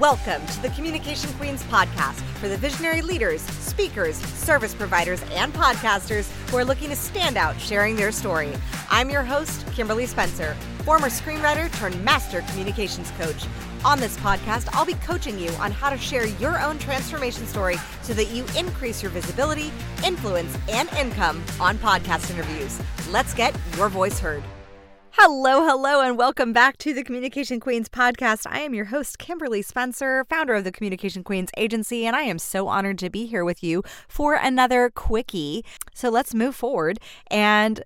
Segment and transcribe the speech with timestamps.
[0.00, 6.30] Welcome to the Communication Queens podcast for the visionary leaders, speakers, service providers, and podcasters
[6.48, 8.50] who are looking to stand out sharing their story.
[8.88, 13.44] I'm your host, Kimberly Spencer, former screenwriter turned master communications coach.
[13.84, 17.76] On this podcast, I'll be coaching you on how to share your own transformation story
[18.00, 19.70] so that you increase your visibility,
[20.02, 22.80] influence, and income on podcast interviews.
[23.10, 24.42] Let's get your voice heard.
[25.14, 28.46] Hello, hello, and welcome back to the Communication Queens podcast.
[28.48, 32.38] I am your host, Kimberly Spencer, founder of the Communication Queens Agency, and I am
[32.38, 35.64] so honored to be here with you for another quickie.
[35.94, 37.82] So let's move forward and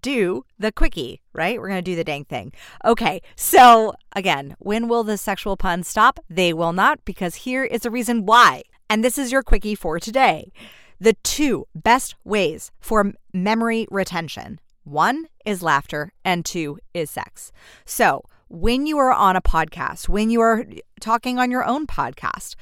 [0.00, 1.60] do the quickie, right?
[1.60, 2.52] We're going to do the dang thing.
[2.86, 6.20] Okay, so again, when will the sexual puns stop?
[6.30, 8.62] They will not, because here is the reason why.
[8.88, 10.52] And this is your quickie for today.
[10.98, 14.58] The two best ways for memory retention
[14.90, 17.52] one is laughter, and two is sex.
[17.84, 20.66] So, when you are on a podcast, when you are
[21.00, 22.56] talking on your own podcast,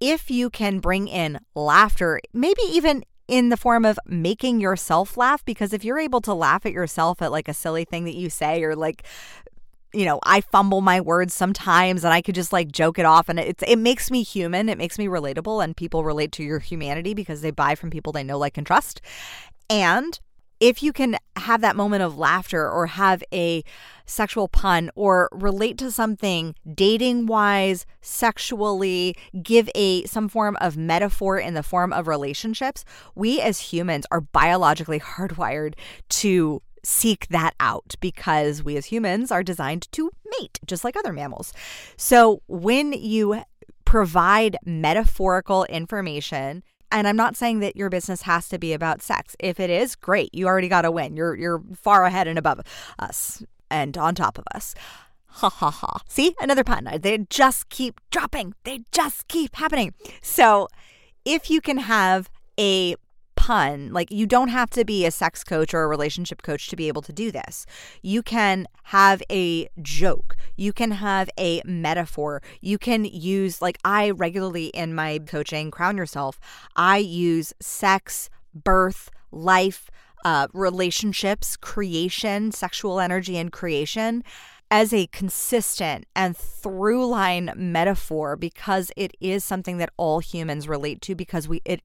[0.00, 5.44] if you can bring in laughter, maybe even in the form of making yourself laugh,
[5.44, 8.28] because if you're able to laugh at yourself at like a silly thing that you
[8.28, 9.04] say or like,
[9.92, 13.28] you know, I fumble my words sometimes and I could just like joke it off
[13.28, 16.58] and it's it makes me human, it makes me relatable and people relate to your
[16.58, 19.00] humanity because they buy from people they know like and trust.
[19.68, 20.18] And
[20.60, 23.64] if you can have that moment of laughter or have a
[24.04, 31.38] sexual pun or relate to something dating wise sexually give a some form of metaphor
[31.38, 35.74] in the form of relationships we as humans are biologically hardwired
[36.08, 41.12] to seek that out because we as humans are designed to mate just like other
[41.12, 41.52] mammals.
[41.96, 43.42] So when you
[43.84, 49.36] provide metaphorical information and I'm not saying that your business has to be about sex.
[49.38, 50.34] If it is, great.
[50.34, 51.16] You already got a win.
[51.16, 52.60] You're you're far ahead and above
[52.98, 54.74] us and on top of us.
[55.26, 56.00] Ha ha ha.
[56.08, 56.86] See, another pun.
[56.86, 58.54] Uh, they just keep dropping.
[58.64, 59.94] They just keep happening.
[60.22, 60.68] So,
[61.24, 62.28] if you can have
[62.58, 62.96] a
[63.50, 63.92] pun.
[63.92, 66.86] Like, you don't have to be a sex coach or a relationship coach to be
[66.86, 67.66] able to do this.
[68.00, 74.10] You can have a joke, you can have a metaphor, you can use, like, I
[74.10, 76.38] regularly in my coaching, Crown Yourself,
[76.76, 79.90] I use sex, birth, life,
[80.24, 84.22] uh, relationships, creation, sexual energy, and creation
[84.70, 91.00] as a consistent and through line metaphor because it is something that all humans relate
[91.00, 91.80] to because we it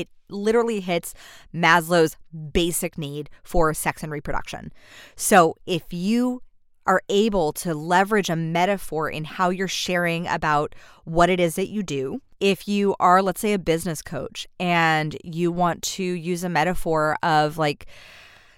[0.00, 1.14] it literally hits
[1.54, 2.16] Maslow's
[2.52, 4.72] basic need for sex and reproduction.
[5.16, 6.42] So if you
[6.88, 11.68] are able to leverage a metaphor in how you're sharing about what it is that
[11.68, 12.22] you do.
[12.40, 17.18] If you are, let's say, a business coach and you want to use a metaphor
[17.22, 17.86] of like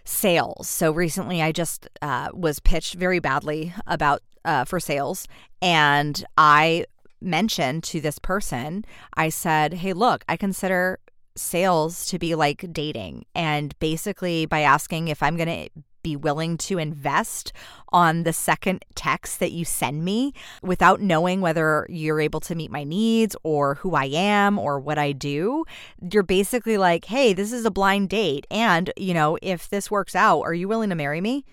[0.04, 0.68] sales.
[0.68, 5.26] So recently I just uh, was pitched very badly about uh, for sales,
[5.60, 6.86] and I
[7.20, 8.84] mentioned to this person,
[9.14, 10.98] I said, Hey, look, I consider
[11.36, 13.26] sales to be like dating.
[13.34, 17.52] And basically, by asking if I'm going to be willing to invest
[17.91, 20.32] on the second text that you send me
[20.62, 24.98] without knowing whether you're able to meet my needs or who I am or what
[24.98, 25.64] I do.
[26.12, 28.46] You're basically like, hey, this is a blind date.
[28.50, 31.44] And, you know, if this works out, are you willing to marry me?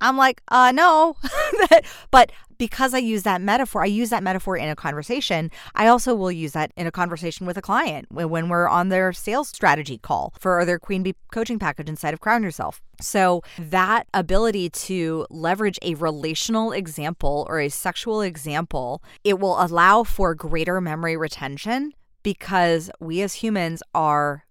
[0.00, 1.16] I'm like, uh, no.
[2.10, 2.32] but
[2.62, 5.50] because I use that metaphor, I use that metaphor in a conversation.
[5.74, 9.12] I also will use that in a conversation with a client when we're on their
[9.12, 12.80] sales strategy call for their Queen Bee coaching package inside of Crown Yourself.
[13.00, 20.04] So, that ability to leverage a relational example or a sexual example, it will allow
[20.04, 24.44] for greater memory retention because we as humans are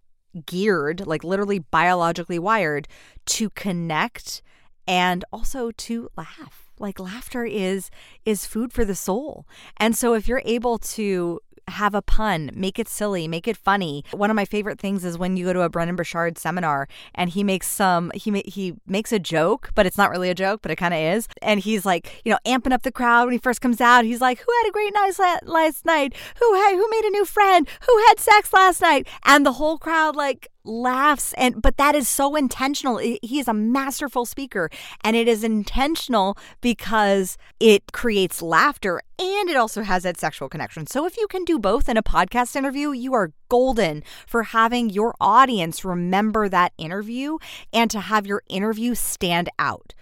[0.46, 2.90] geared, like literally biologically wired,
[3.28, 4.42] to connect
[4.86, 7.90] and also to laugh like laughter is
[8.26, 9.46] is food for the soul
[9.78, 14.04] and so if you're able to have a pun, make it silly, make it funny.
[14.12, 17.30] One of my favorite things is when you go to a Brendon Burchard seminar and
[17.30, 20.62] he makes some he ma- he makes a joke, but it's not really a joke,
[20.62, 21.28] but it kind of is.
[21.42, 24.06] And he's like, you know, amping up the crowd when he first comes out.
[24.06, 26.14] He's like, "Who had a great night last night?
[26.40, 27.68] Who had who made a new friend?
[27.88, 32.08] Who had sex last night?" And the whole crowd like laughs and but that is
[32.08, 32.98] so intentional.
[32.98, 34.70] He is a masterful speaker
[35.04, 40.88] and it is intentional because it creates laughter and it also has that sexual connection.
[40.88, 44.90] So if you can do both in a podcast interview you are golden for having
[44.90, 47.38] your audience remember that interview
[47.74, 49.94] and to have your interview stand out.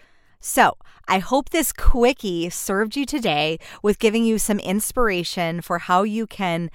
[0.42, 6.04] So, I hope this quickie served you today with giving you some inspiration for how
[6.04, 6.70] you can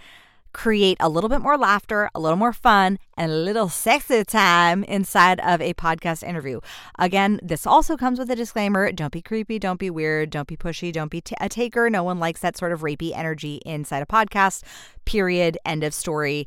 [0.54, 4.82] create a little bit more laughter, a little more fun, and a little sexy time
[4.84, 6.60] inside of a podcast interview.
[6.98, 10.56] Again, this also comes with a disclaimer don't be creepy, don't be weird, don't be
[10.56, 11.90] pushy, don't be t- a taker.
[11.90, 14.62] No one likes that sort of rapey energy inside a podcast.
[15.04, 15.58] Period.
[15.66, 16.46] End of story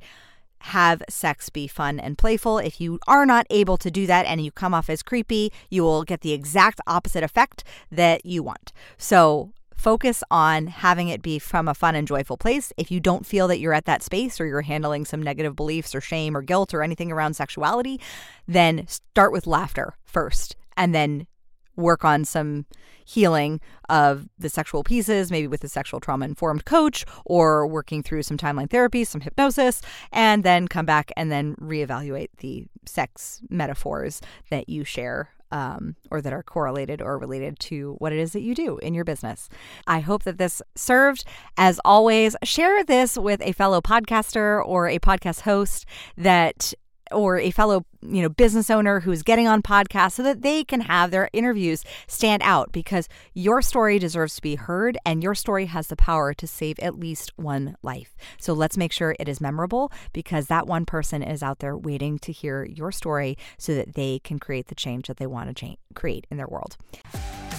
[0.59, 2.57] have sex be fun and playful.
[2.57, 5.83] If you are not able to do that and you come off as creepy, you
[5.83, 8.73] will get the exact opposite effect that you want.
[8.97, 12.73] So, focus on having it be from a fun and joyful place.
[12.77, 15.95] If you don't feel that you're at that space or you're handling some negative beliefs
[15.95, 18.01] or shame or guilt or anything around sexuality,
[18.47, 21.27] then start with laughter first and then
[21.75, 22.65] work on some
[23.05, 28.23] healing of the sexual pieces, maybe with a sexual trauma informed coach or working through
[28.23, 29.81] some timeline therapy, some hypnosis,
[30.11, 36.21] and then come back and then reevaluate the sex metaphors that you share um, or
[36.21, 39.49] that are correlated or related to what it is that you do in your business.
[39.85, 41.23] I hope that this served.
[41.57, 45.85] As always, share this with a fellow podcaster or a podcast host
[46.17, 46.73] that
[47.11, 50.81] or a fellow you know business owner who's getting on podcasts so that they can
[50.81, 55.65] have their interviews stand out because your story deserves to be heard and your story
[55.65, 58.15] has the power to save at least one life.
[58.39, 62.19] So let's make sure it is memorable because that one person is out there waiting
[62.19, 65.53] to hear your story so that they can create the change that they want to
[65.53, 66.77] change, create in their world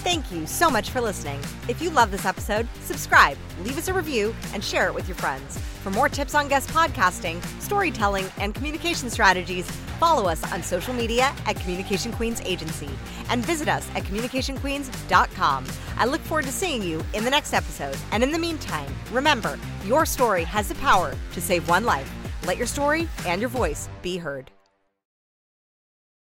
[0.01, 1.41] Thank you so much for listening.
[1.67, 5.17] If you love this episode, subscribe, leave us a review, and share it with your
[5.17, 5.57] friends.
[5.83, 9.69] For more tips on guest podcasting, storytelling, and communication strategies,
[9.99, 12.89] follow us on social media at Communication Queens Agency
[13.29, 15.67] and visit us at communicationqueens.com.
[15.97, 17.97] I look forward to seeing you in the next episode.
[18.13, 22.09] And in the meantime, remember your story has the power to save one life.
[22.45, 24.49] Let your story and your voice be heard.